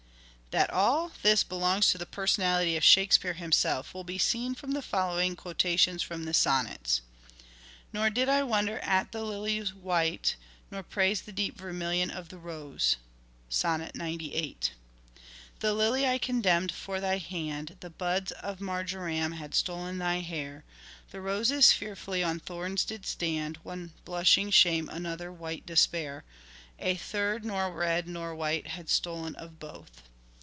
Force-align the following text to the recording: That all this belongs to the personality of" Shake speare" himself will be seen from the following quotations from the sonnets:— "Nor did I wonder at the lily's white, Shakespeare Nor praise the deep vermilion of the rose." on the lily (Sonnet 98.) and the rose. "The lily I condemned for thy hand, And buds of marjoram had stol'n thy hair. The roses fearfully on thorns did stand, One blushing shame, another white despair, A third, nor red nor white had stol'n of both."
That 0.59 0.69
all 0.69 1.13
this 1.21 1.45
belongs 1.45 1.91
to 1.91 1.97
the 1.97 2.05
personality 2.05 2.75
of" 2.75 2.83
Shake 2.83 3.13
speare" 3.13 3.31
himself 3.35 3.93
will 3.93 4.03
be 4.03 4.17
seen 4.17 4.53
from 4.53 4.71
the 4.71 4.81
following 4.81 5.37
quotations 5.37 6.03
from 6.03 6.25
the 6.25 6.33
sonnets:— 6.33 6.99
"Nor 7.93 8.09
did 8.09 8.27
I 8.27 8.43
wonder 8.43 8.77
at 8.79 9.13
the 9.13 9.23
lily's 9.23 9.73
white, 9.73 10.31
Shakespeare 10.35 10.47
Nor 10.71 10.83
praise 10.83 11.21
the 11.21 11.31
deep 11.31 11.57
vermilion 11.57 12.11
of 12.11 12.27
the 12.27 12.37
rose." 12.37 12.97
on 13.63 13.79
the 13.79 13.85
lily 13.85 13.91
(Sonnet 13.91 13.95
98.) 13.95 14.43
and 14.43 14.59
the 14.65 15.21
rose. 15.29 15.53
"The 15.59 15.73
lily 15.73 16.05
I 16.05 16.17
condemned 16.17 16.73
for 16.73 16.99
thy 16.99 17.17
hand, 17.17 17.77
And 17.81 17.97
buds 17.97 18.33
of 18.33 18.59
marjoram 18.59 19.31
had 19.31 19.51
stol'n 19.53 19.99
thy 19.99 20.17
hair. 20.19 20.65
The 21.11 21.21
roses 21.21 21.71
fearfully 21.71 22.21
on 22.23 22.41
thorns 22.41 22.83
did 22.83 23.05
stand, 23.05 23.55
One 23.63 23.93
blushing 24.03 24.51
shame, 24.51 24.89
another 24.89 25.31
white 25.31 25.65
despair, 25.65 26.25
A 26.77 26.97
third, 26.97 27.45
nor 27.45 27.71
red 27.71 28.05
nor 28.09 28.35
white 28.35 28.67
had 28.67 28.87
stol'n 28.87 29.35
of 29.35 29.57
both." 29.57 30.01